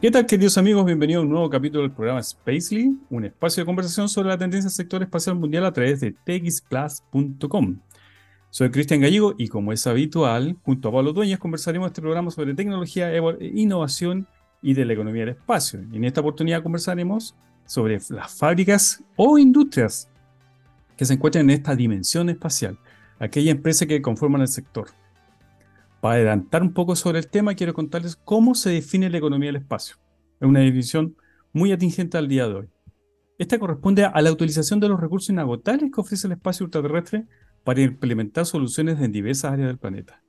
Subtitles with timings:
[0.00, 0.86] ¿Qué tal, queridos amigos?
[0.86, 4.70] Bienvenidos a un nuevo capítulo del programa Spacely, un espacio de conversación sobre la tendencia
[4.70, 7.78] del sector espacial mundial a través de txplus.com.
[8.48, 12.54] Soy Cristian Gallego y como es habitual, junto a Pablo Dueñas conversaremos este programa sobre
[12.54, 14.26] tecnología, innovación
[14.62, 15.80] y de la economía del espacio.
[15.92, 17.34] Y en esta oportunidad conversaremos
[17.66, 20.08] sobre las fábricas o industrias
[20.96, 22.78] que se encuentran en esta dimensión espacial,
[23.18, 24.88] aquella empresa que conforman el sector.
[26.00, 29.56] Para adelantar un poco sobre el tema, quiero contarles cómo se define la economía del
[29.56, 29.96] espacio.
[30.40, 31.14] Es una definición
[31.52, 32.68] muy atingente al día de hoy.
[33.38, 37.26] Esta corresponde a la utilización de los recursos inagotables que ofrece el espacio ultraterrestre
[37.64, 40.22] para implementar soluciones en diversas áreas del planeta.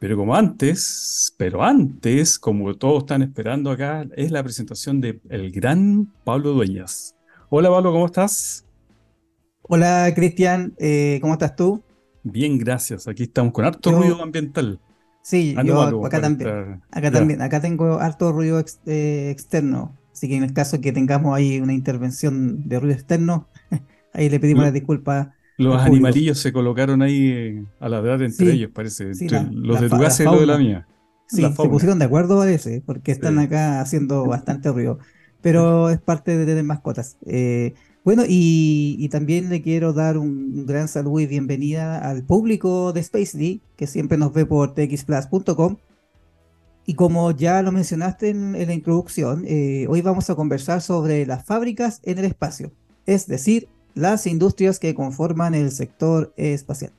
[0.00, 5.50] Pero como antes, pero antes, como todos están esperando acá, es la presentación del el
[5.50, 7.16] gran Pablo Dueñas.
[7.50, 8.64] Hola Pablo, ¿cómo estás?
[9.62, 11.82] Hola Cristian, eh, ¿cómo estás tú?
[12.22, 13.08] Bien, gracias.
[13.08, 14.80] Aquí estamos con harto ruido ambiental.
[15.28, 16.80] Sí, yo acá también.
[16.90, 17.42] Acá también.
[17.42, 19.94] Acá tengo harto ruido eh, externo.
[20.10, 23.46] Así que en el caso que tengamos ahí una intervención de ruido externo,
[24.14, 25.34] ahí le pedimos la disculpa.
[25.58, 29.12] Los animalillos se colocaron ahí eh, a la verdad entre ellos, parece.
[29.50, 30.88] los de tu casa y los de la mía.
[31.26, 34.98] Sí, se pusieron de acuerdo, parece, porque están acá haciendo bastante ruido.
[35.42, 37.18] Pero es parte de tener mascotas.
[37.26, 37.74] Eh,
[38.08, 43.60] bueno, y, también le quiero dar un, gran saludo y bienvenida al público de Space
[43.76, 45.76] que siempre nos ve por txplus.com.
[46.86, 51.44] Y como ya lo mencionaste en, la introducción, eh, hoy vamos a conversar sobre las
[51.44, 52.72] fábricas en el espacio,
[53.04, 56.94] es decir, las industrias que conforman el sector espacial.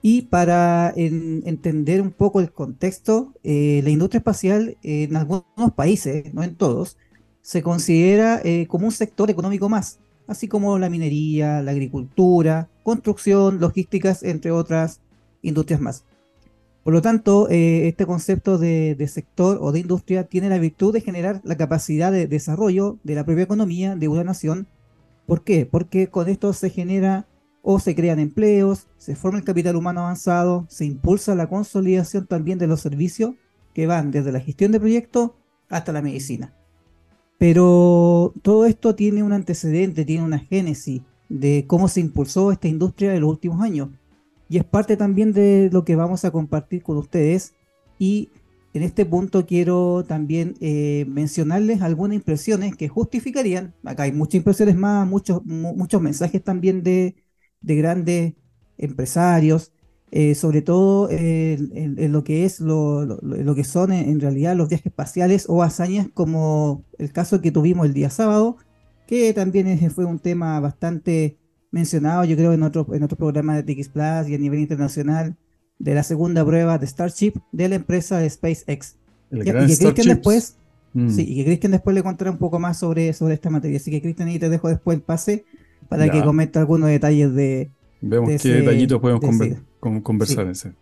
[0.00, 6.44] Y para entender un poco el contexto, eh, la industria espacial en algunos países, no
[6.44, 6.98] en todos,
[7.42, 9.98] se considera eh, como un sector económico más,
[10.30, 15.00] así como la minería, la agricultura, construcción, logísticas, entre otras
[15.42, 16.04] industrias más.
[16.84, 21.00] Por lo tanto, eh, este concepto de, sector o de industria tiene la virtud de
[21.00, 24.68] generar la capacidad de desarrollo de la propia economía de una nación.
[25.26, 25.66] ¿Por qué?
[25.66, 27.26] Porque con esto se genera
[27.62, 32.58] o se crean empleos, se forma el capital humano avanzado, se impulsa la consolidación también
[32.58, 33.34] de los servicios
[33.74, 35.32] que van desde la gestión de proyectos
[35.68, 36.54] hasta la medicina.
[37.40, 43.14] Pero todo esto tiene un antecedente, tiene una génesis de cómo se impulsó esta industria
[43.14, 43.88] en los últimos años.
[44.50, 47.54] Y es parte también de lo que vamos a compartir con ustedes.
[47.98, 48.28] Y
[48.74, 54.76] en este punto quiero también eh, mencionarles algunas impresiones que justificarían, acá hay muchas impresiones
[54.76, 57.14] más, muchos, muchos mensajes también de,
[57.62, 58.34] de grandes
[58.76, 59.72] empresarios,
[60.12, 63.20] eh, sobre todo en, lo que es lo,
[63.54, 67.94] que son en, realidad los viajes espaciales o hazañas como el caso que tuvimos el
[67.94, 68.56] día sábado,
[69.06, 71.38] que también fue un tema bastante
[71.70, 75.36] mencionado, yo creo, en otro, en otro programa de TX Plus y a nivel internacional,
[75.78, 78.96] de la segunda prueba de Starship de la empresa de SpaceX.
[79.30, 80.56] y, que Cristian después,
[80.92, 81.08] mm.
[81.08, 83.76] sí, y que Cristian después le contará un poco más sobre, sobre esta materia.
[83.76, 85.44] Así que Cristian, ahí te dejo después el pase
[85.88, 89.69] para que comente algunos detalles de, Vemos qué detallitos podemos conversar.
[90.50, 90.72] Ese.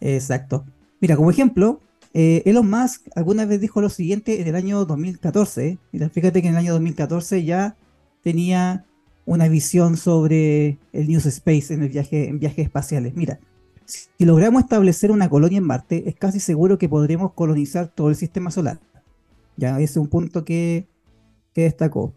[0.00, 0.64] Exacto.
[1.00, 1.80] Mira, como ejemplo,
[2.14, 5.78] eh, Elon Musk alguna vez dijo lo siguiente en el año 2014.
[5.92, 7.76] Mira, fíjate que en el año 2014 ya
[8.22, 8.84] tenía
[9.26, 13.14] una visión sobre el News Space en el viaje en viajes espaciales.
[13.16, 13.40] Mira,
[13.84, 18.16] si logramos establecer una colonia en Marte, es casi seguro que podremos colonizar todo el
[18.16, 18.80] sistema solar.
[19.56, 20.86] Ya, ese es un punto que,
[21.52, 22.14] que destacó.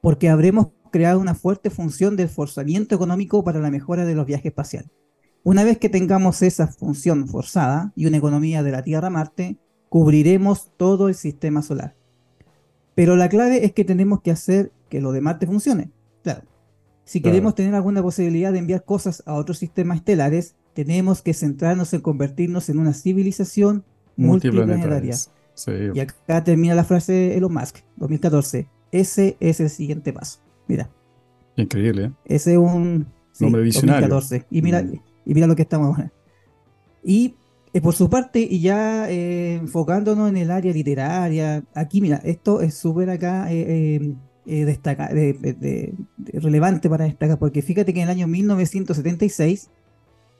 [0.00, 4.46] Porque habremos creado una fuerte función de forzamiento económico para la mejora de los viajes
[4.46, 4.90] espaciales.
[5.44, 9.58] Una vez que tengamos esa función forzada y una economía de la Tierra a Marte,
[9.88, 11.96] cubriremos todo el sistema solar.
[12.94, 15.90] Pero la clave es que tenemos que hacer que lo de Marte funcione.
[16.22, 16.42] Claro.
[17.04, 21.92] Si queremos tener alguna posibilidad de enviar cosas a otros sistemas estelares, tenemos que centrarnos
[21.92, 23.84] en convertirnos en una civilización
[24.16, 25.16] multiplanetaria.
[25.94, 28.68] Y acá termina la frase de Elon Musk, 2014.
[28.92, 30.40] Ese es el siguiente paso.
[30.68, 30.90] Mira.
[31.56, 32.12] Increíble, ¿eh?
[32.24, 33.06] Ese es un
[33.40, 34.08] nombre visionario.
[34.08, 34.46] 2014.
[34.50, 35.00] Y mira, mm.
[35.24, 36.12] Y mira lo que estamos ahora.
[37.02, 37.34] Y
[37.72, 42.60] eh, por su parte, y ya eh, enfocándonos en el área literaria, aquí mira, esto
[42.60, 44.14] es súper acá eh,
[44.44, 45.08] destaca,
[46.32, 49.70] relevante para destacar, porque fíjate que en el año 1976,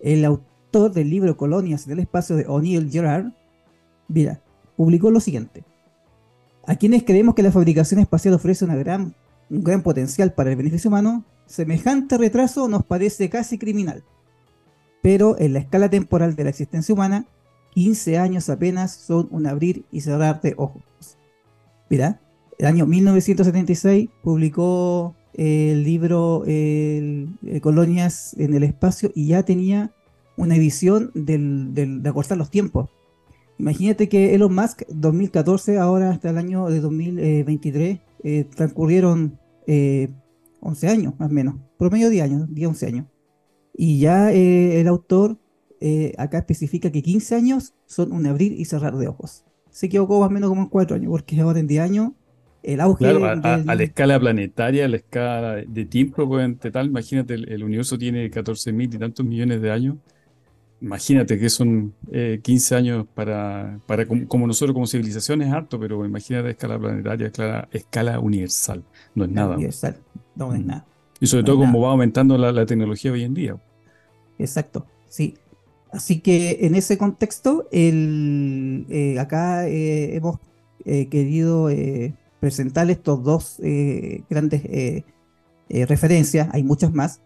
[0.00, 3.32] el autor del libro Colonias del Espacio de O'Neill Gerard,
[4.08, 4.42] mira,
[4.76, 5.64] publicó lo siguiente.
[6.66, 9.14] A quienes creemos que la fabricación espacial ofrece una gran
[9.52, 14.02] un gran potencial para el beneficio humano, semejante retraso nos parece casi criminal.
[15.02, 17.26] Pero en la escala temporal de la existencia humana,
[17.70, 20.82] 15 años apenas son un abrir y cerrar de ojos.
[21.90, 22.20] Mira,
[22.58, 26.44] el año 1976 publicó el libro
[27.60, 29.92] Colonias en el Espacio y ya tenía
[30.36, 32.88] una visión de acortar los tiempos.
[33.58, 41.14] Imagínate que Elon Musk, 2014, ahora hasta el año de 2023, eh, transcurrieron 11 años,
[41.18, 43.06] más o menos, promedio de años, 10, 11 años.
[43.74, 45.38] Y ya el autor
[46.18, 49.44] acá especifica que 15 años son un abrir y cerrar de ojos.
[49.70, 52.12] Se equivocó más o menos como en 4 años, porque ahora en 10 años
[52.62, 53.06] el auge.
[53.06, 58.30] a, la escala planetaria, a la escala de tiempo, pues, tal, imagínate, el, universo tiene
[58.30, 59.96] 14 mil y tantos millones de años.
[60.80, 61.94] Imagínate que son
[62.42, 67.26] 15 años para, para como, nosotros como civilización es harto, pero imagínate a escala planetaria,
[67.28, 68.82] escala, escala universal.
[69.14, 69.54] No es nada.
[69.54, 69.96] Universal,
[70.34, 70.66] no es mm.
[70.66, 70.86] nada.
[71.22, 73.56] Y sobre todo como va aumentando la, tecnología hoy en día.
[74.40, 75.36] Exacto, sí.
[75.92, 80.40] Así que en ese contexto, el, eh, acá eh, hemos
[80.84, 81.68] eh, querido
[82.40, 83.60] presentar estos dos
[84.28, 84.62] grandes
[85.68, 87.20] referencias, hay muchas más,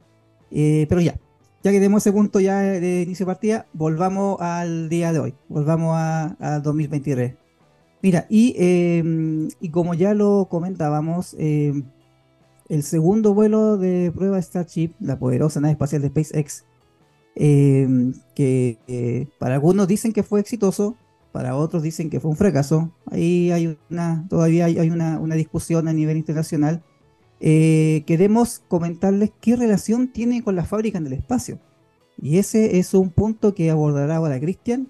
[0.50, 1.19] pero ya,
[1.64, 5.34] ya que tenemos ese punto ya de inicio de partida, volvamos al día de hoy,
[5.48, 7.34] volvamos a, 2023.
[8.02, 11.84] Mira, y, em, y, como ya lo comentábamos, em,
[12.69, 16.65] el segundo vuelo de prueba Starship, la poderosa nave espacial de SpaceX,
[17.35, 20.97] em, que para algunos dicen que fue exitoso,
[21.37, 22.91] para otros dicen que fue un fracaso.
[23.11, 26.83] Ahí hay una, todavía hay, una, discusión a nivel internacional.
[27.41, 31.61] Eh, queremos comentarles qué relación tiene con las fábricas del espacio.
[32.17, 34.89] Y ese es un punto que abordará ahora Cristian.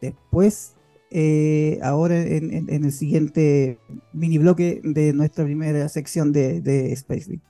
[0.00, 0.71] Después,
[1.12, 3.78] eh, ahora en, el siguiente
[4.12, 7.40] mini bloque de nuestra primera sección de, de SpaceX.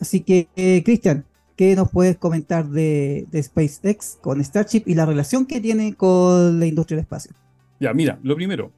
[0.00, 1.24] Así que, eh, Cristian,
[1.56, 6.58] ¿qué nos puedes comentar de, de SpaceX con Starship y la relación que tiene con
[6.58, 7.32] la industria del espacio?
[7.78, 8.72] Ya, mira, lo primero,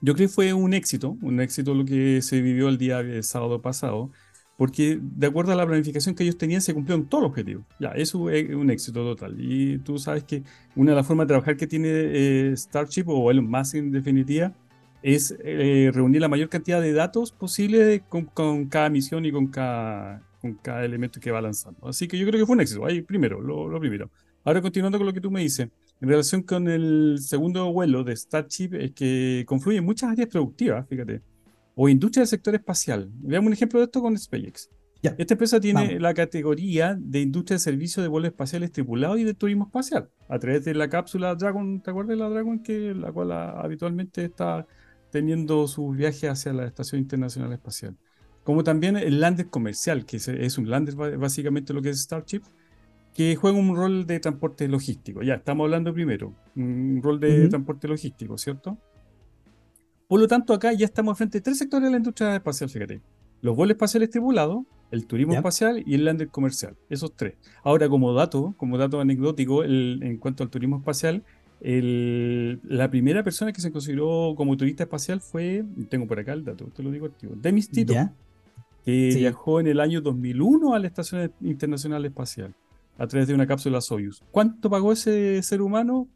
[0.00, 3.22] yo creo que fue un éxito, un éxito lo que se vivió el día de
[3.22, 4.10] sábado pasado,
[4.58, 7.64] porque de acuerdo a la planificación que ellos tenían se cumplieron todos los objetivos.
[7.78, 9.36] Ya, eso es un éxito total.
[9.38, 10.42] Y tú sabes que
[10.74, 14.52] una de las formas de trabajar que tiene eh, Starship o el más en definitiva
[15.00, 20.26] es eh, reunir la mayor cantidad de datos posible con, cada misión y con cada,
[20.40, 21.86] con cada elemento que va lanzando.
[21.86, 22.84] Así que yo creo que fue un éxito.
[22.84, 24.10] Ahí primero, lo, lo primero.
[24.42, 25.68] Ahora continuando con lo que tú me dices.
[26.00, 31.22] En relación con el segundo vuelo de Starship, es que confluyen muchas áreas productivas, fíjate,
[31.80, 33.08] o industria del sector espacial.
[33.20, 34.68] Veamos un ejemplo de esto con SpaceX.
[35.00, 39.32] Esta empresa tiene la categoría de industria de servicio de vuelos espaciales tripulados y de
[39.32, 42.58] turismo espacial, a través de la cápsula Dragon, ¿te acuerdas de la Dragon?
[42.64, 44.66] Que la cual habitualmente está
[45.12, 47.96] teniendo sus viajes hacia la Estación Internacional Espacial.
[48.42, 52.42] Como también el lander comercial, que es un lander básicamente lo que es Starship,
[53.14, 55.22] que juega un rol de transporte logístico.
[55.22, 58.76] Ya, estamos hablando primero, un rol de transporte logístico, ¿cierto?
[60.08, 63.00] Por lo tanto, acá ya estamos frente a tres sectores de la industria espacial, fíjate.
[63.42, 66.76] Los vuelos espaciales tripulados, el turismo espacial y el lander comercial.
[66.88, 67.34] Esos tres.
[67.62, 71.22] Ahora, como dato, como dato anecdótico, en cuanto al turismo espacial,
[71.60, 76.64] la primera persona que se consideró como turista espacial fue, tengo por acá el dato,
[76.66, 77.94] te lo digo activo, Demis Tito,
[78.84, 82.54] que viajó en el año 2001 a la Estación Internacional Espacial
[82.96, 84.22] a través de una cápsula Soyuz.
[84.30, 86.08] ¿Cuánto pagó ese ser humano?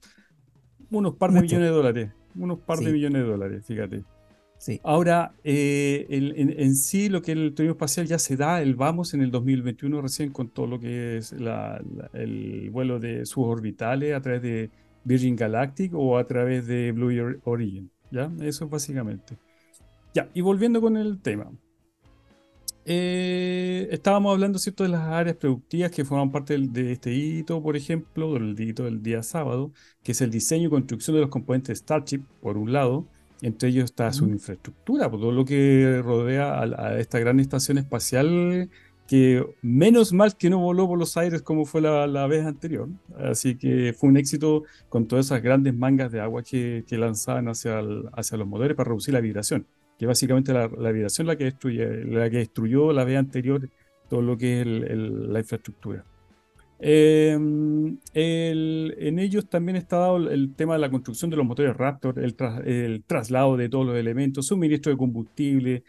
[0.91, 2.11] Unos par de millones de dólares.
[2.35, 4.05] Unos par de millones de dólares, fíjate.
[4.59, 4.81] Sí.
[4.85, 9.21] Ahora, eh, en, sí, lo que el turismo espacial ya se da, el vamos en
[9.21, 14.71] el 2021 recién con todo lo que es el vuelo de suborbitales a través de
[15.03, 17.91] Virgin Galactic o a través de Blue Origin.
[18.13, 18.31] ¿Ya?
[18.41, 19.37] Eso básicamente.
[20.15, 21.51] Ya, y volviendo con el tema.
[22.85, 24.83] Eh, estábamos hablando ¿cierto?
[24.83, 29.03] de las áreas productivas que forman parte de este hito, por ejemplo, del hito del
[29.03, 29.73] día sábado,
[30.03, 33.07] que es el diseño y construcción de los componentes de Starship, por un lado,
[33.41, 38.69] entre ellos está su infraestructura, por todo lo que rodea a, esta gran estación espacial
[39.07, 42.89] que menos mal que no voló por los aires como fue la, vez anterior.
[43.17, 47.81] Así que fue un éxito con todas esas grandes mangas de agua que, lanzaban hacia,
[48.13, 49.67] hacia los motores para reducir la vibración
[50.03, 53.69] que básicamente la, la vibración la que, destruye, la que destruyó la vez anterior
[54.09, 56.05] todo lo que es la infraestructura.
[56.81, 62.19] Em, en ellos también está dado el, tema de la construcción de los motores Raptor,
[62.19, 65.85] el, el, traslado de todos los elementos, suministro de combustible,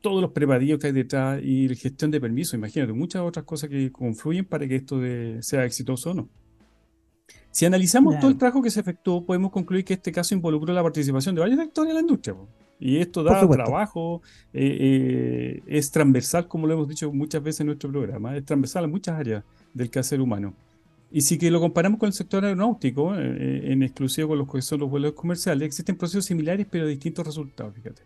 [0.00, 3.68] todos los preparativos que hay detrás y la gestión de permisos, imagínate, muchas otras cosas
[3.68, 4.98] que confluyen para que esto
[5.42, 6.28] sea exitoso o no.
[7.50, 10.82] Si analizamos todo el trabajo que se efectuó, podemos concluir que este caso involucró la
[10.82, 12.34] participación de varios actores de la industria.
[12.78, 14.20] Y esto da trabajo,
[14.52, 18.84] eh, eh, es transversal, como lo hemos dicho muchas veces en nuestro programa, es transversal
[18.84, 20.54] a muchas áreas del quehacer humano.
[21.10, 24.60] Y si que lo comparamos con el sector aeronáutico, eh, en exclusivo con los que
[24.60, 28.02] son los vuelos comerciales, existen procesos similares pero distintos resultados, fíjate.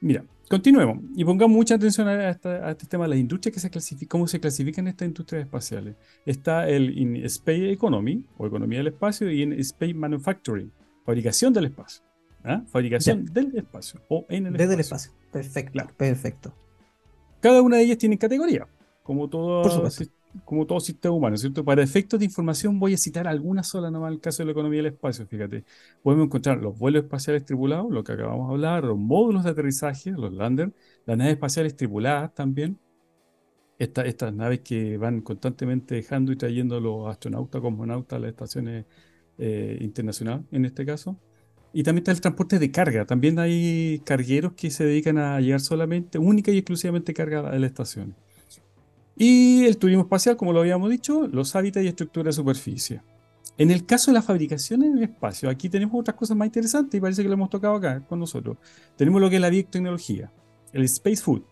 [0.00, 4.08] Mira, continuemos y pongamos mucha atención a, este tema de las industrias que se clasifican,
[4.08, 5.96] cómo se clasifican estas industrias espaciales.
[6.26, 10.70] Está el in Space Economy, o economía del espacio, y en Space Manufacturing,
[11.04, 12.05] fabricación del espacio.
[12.46, 12.62] ¿Ah?
[12.66, 15.12] Fabricación del espacio o en el Desde el espacio.
[15.32, 16.54] Perfecto, perfecto.
[17.40, 18.66] Cada una de ellas tiene categoría,
[19.02, 19.88] como todo,
[20.44, 21.64] como todo sistema humano, ¿cierto?
[21.64, 24.52] Para efectos de información voy a citar alguna sola nomás en el caso de la
[24.52, 25.64] economía del espacio, fíjate.
[26.02, 30.12] Podemos encontrar los vuelos espaciales tripulados, lo que acabamos de hablar, los módulos de aterrizaje,
[30.12, 30.72] los landers,
[31.04, 32.78] las naves espaciales tripuladas también,
[33.78, 38.86] estas naves que van constantemente dejando y trayendo a los astronautas, cosmonautas a las estaciones
[39.38, 41.18] eh, internacionales, en este caso.
[41.76, 43.04] Y también está el transporte de carga.
[43.04, 47.66] También hay cargueros que se dedican a llevar solamente, única y exclusivamente carga a la
[47.66, 48.14] estación.
[49.14, 53.02] Y el turismo espacial, como lo habíamos dicho, los hábitats y estructura de superficie.
[53.58, 56.96] En el caso de la fabricación en el espacio, aquí tenemos otras cosas más interesantes
[56.96, 58.56] y parece que lo hemos tocado acá con nosotros.
[58.96, 60.32] Tenemos lo que es la biotecnología,
[60.72, 61.42] el space food,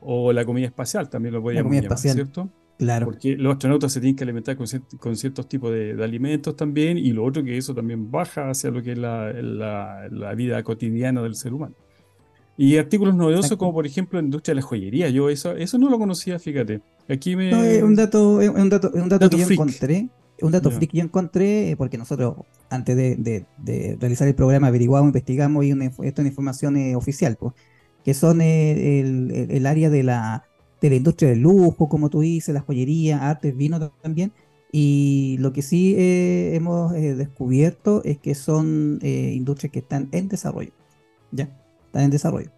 [0.00, 2.14] o la comida espacial, también lo podríamos llamar, espacial.
[2.14, 2.48] ¿cierto?
[2.78, 3.06] Claro.
[3.06, 7.24] Porque los astronautas se tienen que alimentar con, ciertos tipos de, alimentos también, y lo
[7.24, 11.74] otro que eso también baja hacia lo que es la, vida cotidiana del ser humano.
[12.56, 15.90] Y artículos novedosos como por ejemplo la industria de la joyería, yo eso, eso no
[15.90, 16.80] lo conocía, fíjate.
[17.08, 17.50] Aquí me...
[17.50, 20.08] No, es un dato, es un dato, un dato, que yo encontré,
[20.40, 22.34] un dato freak que yo encontré, eh, porque nosotros
[22.70, 23.46] antes de,
[24.00, 27.54] realizar el programa averiguamos, investigamos y una, esta es una información eh, oficial, pues
[28.04, 29.00] que son eh,
[29.50, 30.47] el, área de la,
[30.80, 34.32] de la industria del lujo, como tú dices, la joyería, artes, vino también.
[34.70, 40.28] Y lo que sí eh, hemos eh, descubierto es que son industrias que están en
[40.28, 40.72] desarrollo.
[41.32, 41.50] Ya,
[41.86, 42.50] están en desarrollo.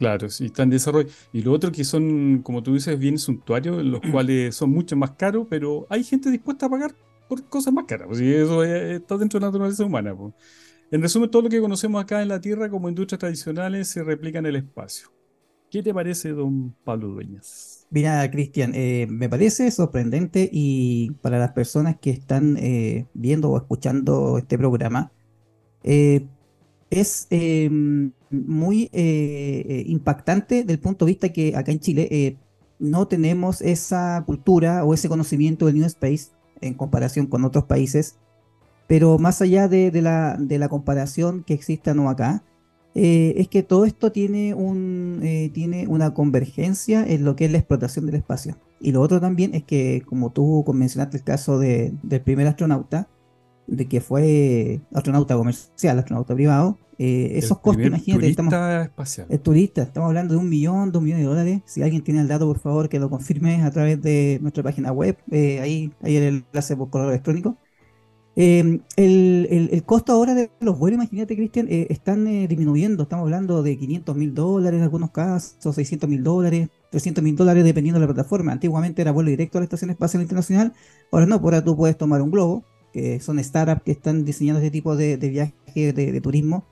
[0.00, 1.10] Claro, sí, están en desarrollo.
[1.30, 5.10] Y lo otro que son, como tú dices, bienes suntuarios, los cuales son mucho más
[5.10, 6.94] caros, pero hay gente dispuesta a pagar
[7.28, 8.08] por cosas más caras.
[8.08, 10.16] Pues, y eso está dentro de la naturaleza humana.
[10.16, 10.32] Pues.
[10.90, 14.38] En resumen, todo lo que conocemos acá en la Tierra como industrias tradicionales se replica
[14.38, 15.12] en el espacio.
[15.70, 17.86] ¿Qué te parece, don Pablo Dueñas?
[17.90, 23.56] Mira, Cristian, eh, me parece sorprendente y para las personas que están eh, viendo o
[23.56, 25.12] escuchando este programa,
[25.84, 26.26] eh,
[26.90, 27.28] es
[28.30, 32.36] muy impactante del punto de vista que acá en Chile
[32.80, 38.16] no tenemos esa cultura o ese conocimiento del New Space en comparación con otros países
[38.90, 42.42] pero más allá de, la, de la, comparación que existe no acá,
[42.94, 47.52] eh, es que todo esto tiene, un, eh, tiene una convergencia en lo que es
[47.52, 48.56] la explotación del espacio.
[48.80, 53.08] Y lo otro también es que, como tú mencionaste el caso del primer astronauta,
[53.66, 59.26] de que fue astronauta comercial, astronauta privado, eh, esos costos, imagínate, estamos, espacial.
[59.30, 61.62] el turista, estamos hablando de un millón, dos millones de dólares.
[61.66, 64.92] Si alguien tiene el dato, por favor, que lo confirme a través de nuestra página
[64.92, 67.56] web, ahí, ahí el enlace por correo electrónico.
[68.36, 73.02] Em, el, costo ahora de los vuelos, imagínate, Cristian, eh, están eh, disminuyendo.
[73.02, 77.64] Estamos hablando de 500 mil dólares en algunos casos, 600 mil dólares, 300 mil dólares
[77.64, 78.52] dependiendo de la plataforma.
[78.52, 80.72] Antiguamente era vuelo directo a la Estación Espacial Internacional.
[81.10, 84.70] Ahora no, ahora tú puedes tomar un globo, que son startups que están diseñando este
[84.70, 86.64] tipo de, viaje de, turismo.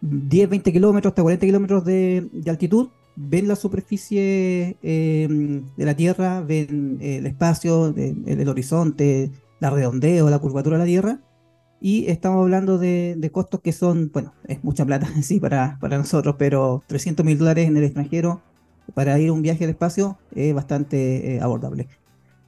[0.00, 2.88] 10, 20 kilómetros hasta 40 kilómetros de, altitud.
[3.14, 9.30] Ven la superficie em, de la Tierra, ven el espacio, el horizonte,
[9.62, 11.20] la redondeo, la curvatura de la Tierra.
[11.80, 16.34] Y estamos hablando de, costos que son, bueno, es mucha plata sí para, para nosotros,
[16.36, 18.42] pero 300 mil dólares en el extranjero
[18.94, 21.86] para ir un viaje al espacio es bastante eh, abordable.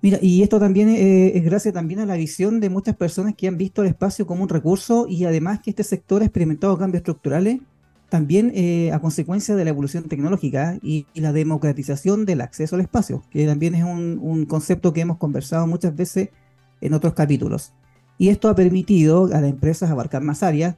[0.02, 3.46] Mira, y esto también eh, es gracias también a la visión de muchas personas que
[3.46, 7.00] han visto el espacio como un recurso y además que este sector ha experimentado cambios
[7.00, 7.60] estructurales
[8.08, 13.22] también eh, a consecuencia de la evolución tecnológica y, la democratización del acceso al espacio,
[13.30, 16.28] que también es un, un concepto que hemos conversado muchas veces
[16.80, 17.72] en otros capítulos.
[18.18, 20.76] Y esto ha permitido a las empresas abarcar más áreas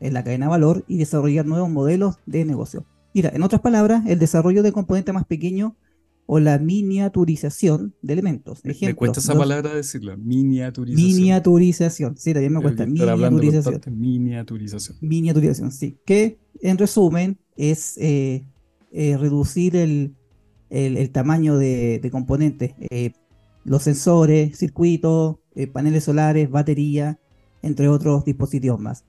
[0.00, 2.86] en la cadena de valor y desarrollar nuevos modelos de negocio.
[3.14, 5.72] Mira, en otras palabras, el desarrollo de componentes más pequeños
[6.26, 8.60] o la miniaturización de elementos.
[8.64, 11.06] me cuesta esa palabra decirla, miniaturización.
[11.06, 12.84] Miniaturización, sí, también me cuesta.
[12.84, 13.80] Miniaturización.
[13.98, 14.98] Miniaturización.
[15.00, 15.98] Miniaturización, sí.
[16.04, 18.44] Que en resumen es eh,
[18.92, 20.16] eh, reducir el,
[21.12, 22.74] tamaño de, componentes.
[22.90, 23.12] Eh,
[23.66, 27.18] los sensores, circuitos, eh, paneles solares, batería,
[27.62, 29.04] entre otros dispositivos más.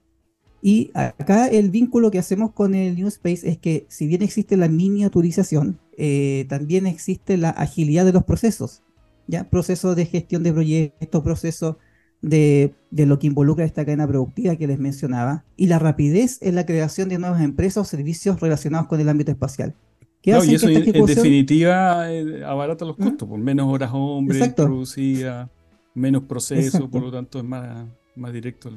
[0.61, 4.57] Y acá el vínculo que hacemos con el New Space es que si bien existe
[4.57, 8.81] la miniaturización, eh, también existe la agilidad de los procesos,
[9.27, 9.47] ¿ya?
[9.49, 11.75] Procesos de gestión de proyectos, procesos
[12.23, 16.55] de, de, lo que involucra esta cadena productiva que les mencionaba, y la rapidez en
[16.55, 19.75] la creación de nuevas empresas o servicios relacionados con el ámbito espacial
[20.23, 23.03] y eso en, definitiva eh, abarata los ¿Mm?
[23.03, 25.49] costos, por menos horas hombre producidas,
[25.93, 28.69] menos proceso, por lo tanto es más, más directo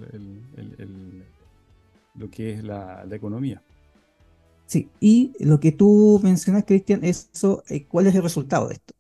[2.15, 3.63] lo que es la, economía.
[4.67, 8.95] Sí, y lo que tú mencionas, Cristian, eso, eh, ¿cuál es el resultado de esto?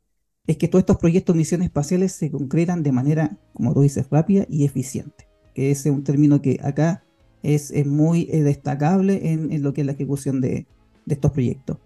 [0.46, 4.06] Es que todos estos proyectos de misiones espaciales se concretan de manera, como tú dices,
[4.10, 5.28] rápida y eficiente.
[5.54, 7.04] Que ese es un término que acá
[7.42, 10.66] es, muy eh, destacable en, lo que es la ejecución de,
[11.06, 11.78] estos proyectos.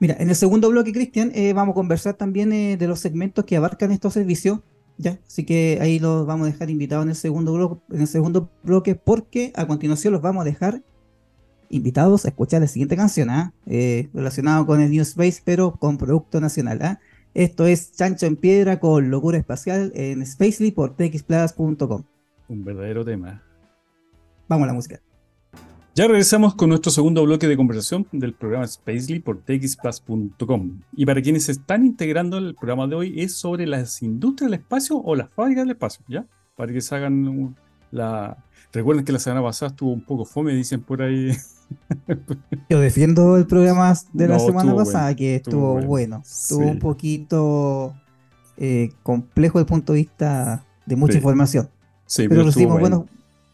[0.00, 3.56] Mira, en el segundo bloque, Cristian, eh, vamos a conversar también de los segmentos que
[3.56, 4.60] abarcan estos servicios.
[4.96, 5.18] ¿ya?
[5.26, 8.50] Así que ahí los vamos a dejar invitados en el segundo bloque, en el segundo
[8.62, 10.82] bloque porque a continuación los vamos a dejar
[11.70, 13.52] invitados a escuchar la siguiente canción, ¿ah?
[13.66, 16.80] relacionado con el New Space, pero con producto nacional.
[16.82, 17.00] ¿ah?
[17.34, 22.04] Esto es Chancho en Piedra con Locura Espacial en Spacely por txplus.com.
[22.48, 23.42] Un verdadero tema.
[24.48, 25.00] Vamos a la música.
[25.94, 30.80] Ya regresamos con nuestro segundo bloque de conversación del programa Spacely por txplus.com.
[30.94, 34.96] Y para quienes están integrando el programa de hoy es sobre las industrias del espacio
[34.96, 36.26] o las fábricas del espacio, ¿ya?
[36.56, 37.56] Para que se hagan
[37.90, 38.44] la...
[38.72, 41.32] Recuerden que la semana pasada estuvo un poco fome, dicen por ahí
[42.68, 46.22] Yo defiendo el programa de la semana pasada, que estuvo, bueno.
[46.24, 47.94] Estuvo un poquito
[48.56, 51.68] eh, complejo desde el punto de vista de mucha información.
[52.16, 53.04] pero, recibimos buenos,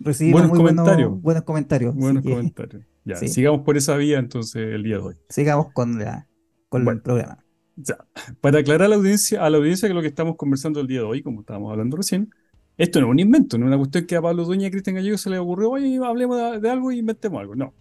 [0.05, 1.21] recibimos muy comentarios.
[1.21, 1.95] Buenos, comentarios.
[1.95, 2.85] Buenos comentarios.
[3.07, 5.15] Ya, sigamos por esa vía entonces el día de hoy.
[5.29, 6.27] Sigamos con, la,
[6.71, 7.45] con el programa.
[7.77, 7.99] Ya.
[8.41, 11.01] Para aclarar a la audiencia, a la audiencia que lo que estamos conversando el día
[11.01, 12.31] de hoy, como estábamos hablando recién,
[12.77, 14.71] esto no es un invento, no es una cuestión que a Pablo Dueña y a
[14.71, 17.55] Cristian Gallego se le ocurrió, oye, hablemos de, algo y inventemos algo.
[17.55, 17.75] No.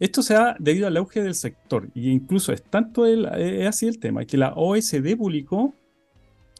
[0.00, 3.86] Esto se da debido al auge del sector, y incluso es tanto el, es así
[3.86, 5.74] el tema, que la OSD publicó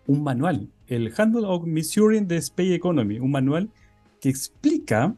[0.06, 3.68] un manual, el Handle of Measuring the Space Economy, un manual
[4.26, 5.14] que explica,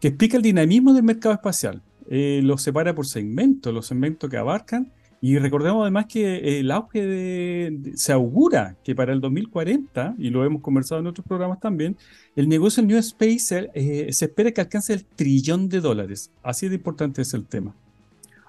[0.00, 1.82] que explica el dinamismo del mercado espacial.
[2.08, 7.06] Eh, lo separa por segmentos, los segmentos que abarcan, y recordemos además que el auge
[7.06, 11.94] de, se augura que para el 2040, y lo hemos conversado en otros programas también,
[12.34, 16.30] el negocio New Space eh, se espera que alcance el trillón de dólares.
[16.42, 17.74] Así de importante es el tema.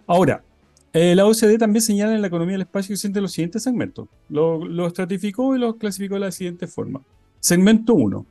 [0.08, 0.46] Ahora,
[0.94, 4.08] eh, la OCDE también señala en la economía del espacio que siente los siguientes segmentos.
[4.30, 7.02] Lo, lo estratificó y lo clasificó de la siguiente forma.
[7.42, 8.26] Segmento 1,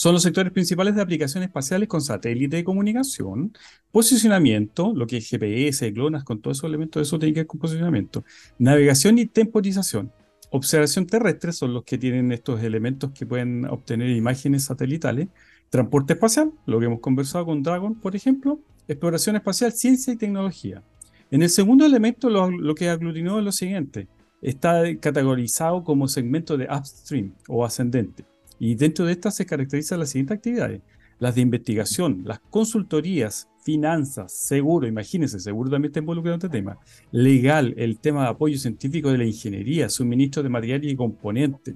[0.00, 3.52] son los sectores principales de aplicaciones espaciales con satélite de comunicación,
[3.92, 7.60] posicionamiento, lo que es GPS, GLONASS, con todos esos elementos, eso tiene que ver con
[7.60, 8.24] posicionamiento,
[8.58, 10.10] navegación y temporización.
[10.48, 15.28] Observación terrestre son los que tienen estos elementos que pueden obtener imágenes satelitales.
[15.68, 18.58] Transporte espacial, lo que hemos conversado con Dragon, por ejemplo.
[18.88, 20.82] Exploración espacial, ciencia y tecnología.
[21.30, 24.08] En el segundo elemento, lo, lo que aglutinó es lo siguiente.
[24.40, 28.29] Está categorizado como segmento de upstream o ascendente.
[28.60, 30.82] Y dentro de estas se caracterizan las siguientes actividades.
[31.18, 36.78] Las de investigación, las consultorías, finanzas, seguro, imagínense, seguro también está involucrado en este tema.
[37.10, 41.74] Legal, el tema de apoyo científico de la ingeniería, suministro de materiales y componentes,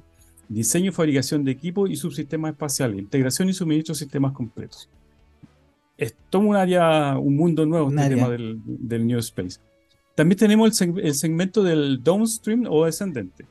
[0.49, 4.89] diseño y fabricación de equipos y subsistemas espaciales, integración y suministro de sistemas completos.
[5.97, 9.59] Es todo un área, un mundo nuevo este tema del, New Space.
[10.15, 13.47] También tenemos el, segmento del downstream o descendente.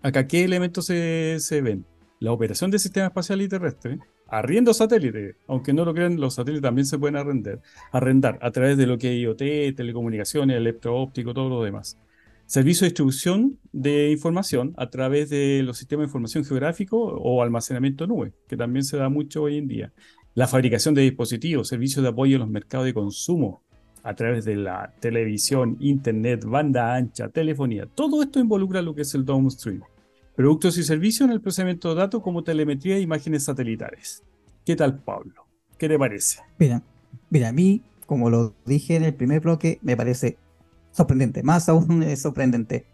[0.00, 1.84] Acá, ¿qué elementos se, se ven?
[2.22, 6.62] La operación del sistema espacial y terrestre, arriendo satélites, aunque no lo crean, los satélites
[6.62, 11.48] también se pueden arrendar, arrendar a través de lo que es IoT, telecomunicaciones, electro-óptico, todo
[11.48, 11.98] lo demás.
[12.46, 18.06] Servicio de distribución de información a través de los sistemas de información geográfico o almacenamiento
[18.06, 19.92] nube, que también se da mucho hoy en día.
[20.34, 23.64] La fabricación de dispositivos, servicios de apoyo a los mercados de consumo
[24.04, 27.86] a través de la televisión, internet, banda ancha, telefonía.
[27.86, 29.82] Todo esto involucra lo que es el downstream.
[30.34, 34.22] Productos y servicios en el procesamiento de datos como telemetría e imágenes satelitales.
[34.64, 35.46] ¿Qué tal, Pablo?
[35.76, 36.40] ¿Qué te parece?
[36.58, 36.82] Mira,
[37.28, 40.38] mira, a mí, como lo dije en el primer bloque, me parece
[40.90, 42.86] sorprendente, más aún es sorprendente.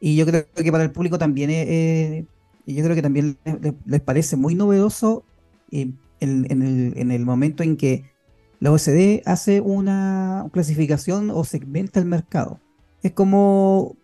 [0.00, 2.24] Y yo creo que para el público también, eh,
[2.66, 3.36] yo creo que también
[3.84, 5.24] les, parece muy novedoso
[5.70, 8.04] eh, en, el, momento en que
[8.60, 12.60] la OCDE hace una clasificación o segmenta el mercado.
[13.02, 13.96] Es como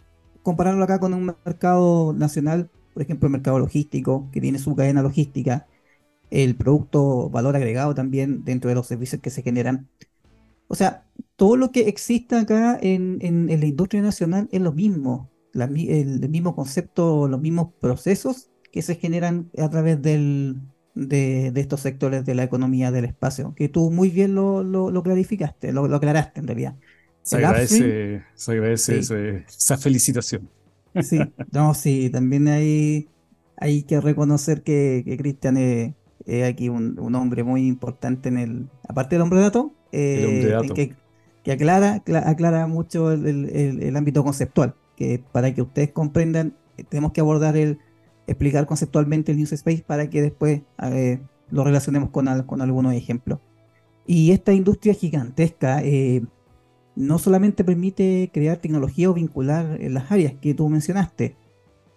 [0.44, 5.02] compararlo acá con un mercado nacional, por ejemplo, el mercado logístico, que tiene su cadena
[5.02, 5.66] logística,
[6.30, 9.88] el producto valor agregado también dentro de los servicios que se generan.
[10.68, 16.28] O sea, todo lo que existe acá en, la industria nacional es lo mismo, el,
[16.28, 20.60] mismo concepto, los mismos procesos que se generan a través del,
[20.94, 25.88] de, estos sectores de la economía del espacio, que tú muy bien lo, clarificaste, lo,
[25.88, 26.76] lo aclaraste en realidad.
[27.24, 28.98] Se agradece, se agradece
[29.48, 30.48] esa felicitación.
[31.02, 31.18] Sí,
[31.52, 33.08] no, sí, también hay,
[33.56, 35.94] hay que reconocer que, que Cristian es,
[36.46, 40.94] aquí un, hombre muy importante en el, aparte del hombre dato, eh, Que,
[41.42, 46.54] que, aclara, aclara mucho el, ámbito conceptual, que para que ustedes comprendan,
[46.90, 47.78] tenemos que abordar el,
[48.26, 53.38] explicar conceptualmente el News Space para que después eh, lo relacionemos con, con algunos ejemplos.
[54.06, 56.22] Y esta industria gigantesca, eh,
[56.96, 61.36] no solamente permite crear tecnología o vincular en las áreas que tú mencionaste,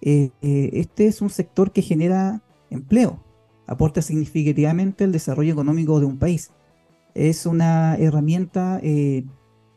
[0.01, 3.23] eh, eh, este es un sector que genera empleo,
[3.65, 6.51] aporta significativamente el desarrollo económico de un país.
[7.13, 9.25] es una herramienta eh,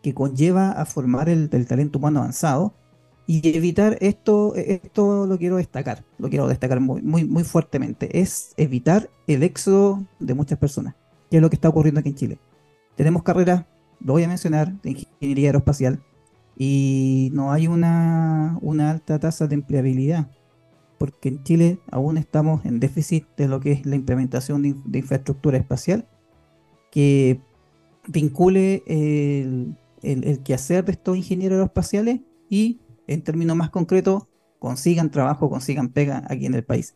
[0.02, 2.74] que conlleva a formar el, talento humano avanzado
[3.26, 8.52] y evitar esto, esto lo quiero destacar, lo quiero destacar muy, muy, muy fuertemente, es
[8.56, 10.96] evitar el éxodo de muchas personas,
[11.30, 12.38] que es lo que está ocurriendo aquí en Chile.
[12.96, 13.64] Tenemos carreras,
[14.04, 16.02] lo voy a mencionar, de ingeniería aeroespacial,
[16.56, 20.30] y no hay una, una alta tasa de empleabilidad,
[20.98, 25.56] porque en Chile aún estamos en déficit de lo que es la implementación de, infraestructura
[25.56, 26.06] espacial
[26.90, 27.40] que
[28.06, 34.24] vincule el, el, quehacer de estos ingenieros aeroespaciales y, en términos más concretos,
[34.58, 36.94] consigan trabajo, consigan pega aquí en el país.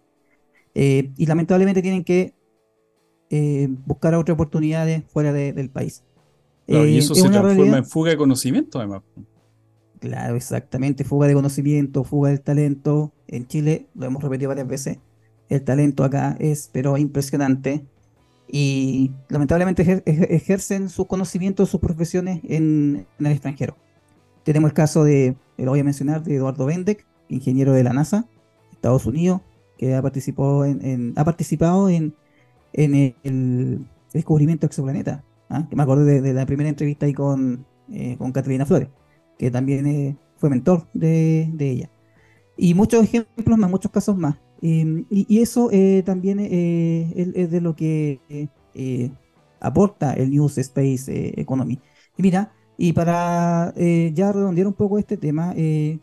[0.74, 2.34] Eh, y lamentablemente tienen que
[3.30, 6.04] eh, buscar otras oportunidades fuera del país.
[6.66, 9.02] Y eh, eso se transforma en fuga de conocimiento, además.
[10.00, 11.04] Claro, exactamente.
[11.04, 13.12] Fuga de conocimiento, fuga del talento.
[13.26, 14.98] En Chile, lo hemos repetido varias veces,
[15.48, 17.84] el talento acá es, pero impresionante.
[18.46, 23.76] Y lamentablemente ejercen sus conocimientos, sus profesiones en, el extranjero.
[24.44, 28.26] Tenemos el caso de, lo voy a mencionar, de Eduardo Bendek, ingeniero de la NASA,
[28.70, 29.40] Estados Unidos,
[29.78, 32.14] que ha participado en, ha participado en,
[32.74, 35.24] el, descubrimiento de exoplaneta.
[35.48, 35.66] ¿Ah?
[35.68, 38.88] Que me acuerdo de, la primera entrevista ahí con, eh, con Catalina Flores
[39.38, 41.90] que también eh, fue mentor de, ella.
[42.56, 44.36] Y muchos ejemplos más, muchos casos más.
[44.60, 48.48] y, eso eh, también eh, es, de lo que
[49.60, 51.80] aporta el News Space Economy.
[52.16, 55.54] Y mira, y para ya redondear un poco este tema,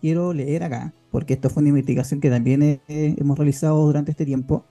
[0.01, 4.65] quiero leer acá, porque esto fue una investigación que también hemos realizado durante este tiempo,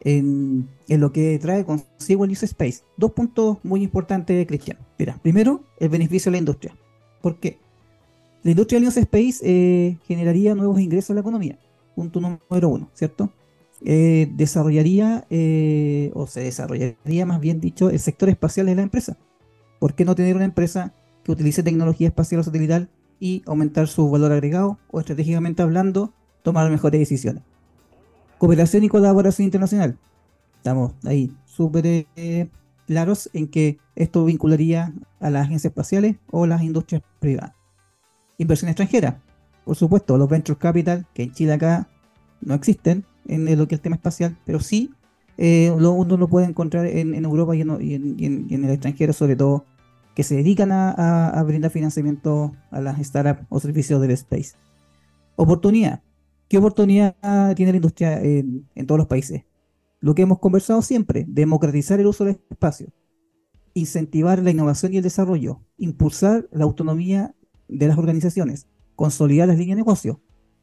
[0.00, 2.82] en, lo que trae consigo el News Space.
[2.96, 4.78] Dos puntos muy importantes, Cristian.
[4.98, 6.76] Mira, primero, el beneficio de la industria.
[7.20, 7.58] ¿Por qué?
[8.42, 11.58] La industria de News Space eh, generaría nuevos ingresos a la economía.
[11.94, 13.32] Punto número uno, ¿cierto?
[13.84, 19.16] Eh, desarrollaría, eh, o se desarrollaría más bien dicho, el sector espacial de la empresa.
[19.78, 22.88] ¿Por qué no tener una empresa que utilice tecnología espacial o satelital
[23.20, 27.42] y aumentar su valor agregado o estratégicamente hablando, tomar mejores decisiones?
[28.38, 29.98] Cooperación y colaboración internacional.
[30.56, 32.06] Estamos ahí súper
[32.86, 37.52] claros en que esto vincularía a las agencias espaciales o las industrias privadas.
[38.38, 39.20] Inversión extranjera,
[39.64, 41.88] por supuesto, los venture capital, que en Chile acá
[42.40, 44.90] no existen en lo que es el tema espacial, pero sí
[45.36, 49.64] eh, uno lo puede encontrar en, Europa y en, el extranjero, sobre todo,
[50.14, 54.56] que se dedican a, brindar financiamiento a las startups o servicios del space.
[55.36, 56.02] Oportunidad.
[56.48, 57.14] ¿Qué oportunidad
[57.56, 59.44] tiene la industria en, todos los países?
[60.00, 62.92] Lo que hemos conversado siempre, democratizar el uso del espacio,
[63.74, 67.34] incentivar la innovación y el desarrollo, impulsar la autonomía
[67.68, 70.22] de las organizaciones, consolidar las líneas de negocio,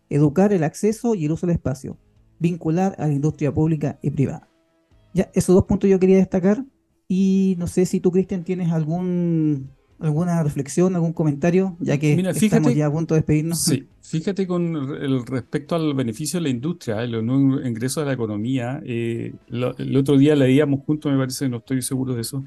[0.10, 2.00] educar el acceso y el uso del espacio,
[2.39, 4.50] vincular a la industria pública y privada.
[5.13, 6.65] Ya, esos dos puntos yo quería destacar
[7.08, 9.69] y no sé si tú, Cristian, tienes algún
[10.00, 13.60] alguna reflexión, algún comentario, ya que estamos ya a punto de despedirnos.
[13.60, 18.14] Sí, fíjate con el respecto al beneficio de la industria, los nuevos ingresos a la
[18.14, 18.82] economía.
[18.86, 22.44] Eh, el otro día leíamos juntos, me parece, no estoy seguro de eso,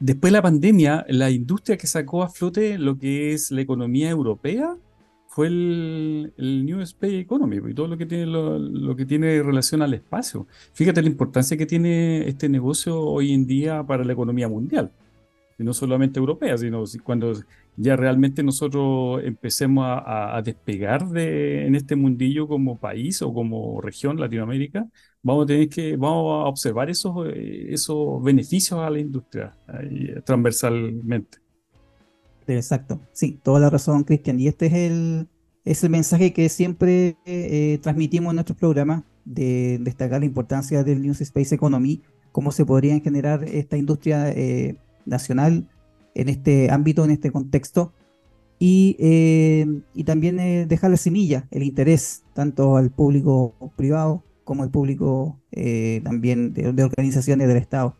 [0.00, 4.10] después de la pandemia, la industria que sacó a flote lo que es la economía
[4.10, 4.76] europea
[5.28, 9.94] fue el, New Space Economy y todo lo que tiene lo, que tiene relación al
[9.94, 10.46] espacio.
[10.72, 14.90] Fíjate la importancia que tiene este negocio hoy en día para la economía mundial,
[15.58, 17.32] no solamente europea, sino cuando
[17.76, 24.18] ya realmente nosotros empecemos a, despegar de, en este mundillo como país o como región
[24.18, 24.86] Latinoamérica,
[25.22, 29.56] vamos a tener que, vamos a observar esos, eh, esos beneficios a la industria
[30.24, 31.38] transversalmente.
[32.46, 34.38] Exacto, sí, toda la razón, Cristian.
[34.38, 35.28] Y este es el,
[35.64, 41.00] es el mensaje que siempre eh, transmitimos en nuestros programas de destacar la importancia del
[41.00, 45.68] New Space Economy, cómo se podría generar esta industria eh, nacional
[46.14, 47.92] en este ámbito, en este contexto,
[48.58, 54.62] y, eh, y también eh, dejar la semilla, el interés tanto al público privado como
[54.62, 57.96] al público eh, también de, organizaciones del Estado.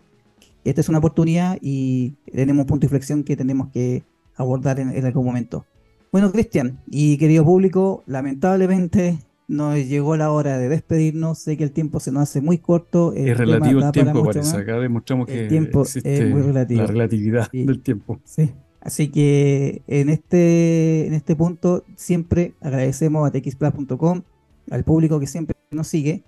[0.65, 4.05] Esta es una oportunidad y tenemos un punto de inflexión que tenemos que
[4.37, 5.67] abordar en, en algún momento.
[6.13, 11.39] Bueno, Cristian y querido público, lamentablemente nos llegó la hora de despedirnos.
[11.39, 13.13] Sé que el tiempo se nos hace muy corto.
[13.13, 14.57] es relativo el tiempo, parece.
[14.57, 16.83] Acá demostramos que tiempo existe muy relativo.
[16.83, 18.21] la relatividad del tiempo.
[18.25, 18.51] Sí.
[18.81, 24.23] Así que en este, en este punto siempre agradecemos a txplus.com,
[24.71, 26.23] al público que siempre nos sigue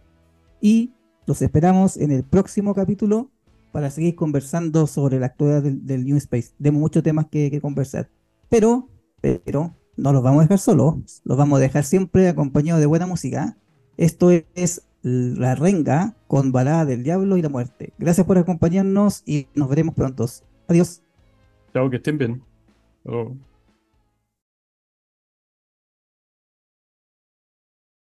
[0.61, 0.93] y
[1.27, 3.31] los esperamos en el próximo capítulo
[3.73, 6.53] para seguir conversando sobre la actualidad del, New Space.
[6.57, 8.09] Tenemos muchos temas que, que conversar.
[8.49, 8.89] Pero,
[9.21, 13.07] pero no los vamos a dejar solos, los vamos a dejar siempre acompañados de buena
[13.07, 13.57] música.
[13.97, 17.93] Esto es La Renga con Balada del Diablo y la Muerte.
[17.99, 20.27] Gracias por acompañarnos y nos veremos pronto.
[20.69, 21.03] Adiós.
[21.73, 22.43] Chao, que estén bien.
[23.05, 23.37] Luego.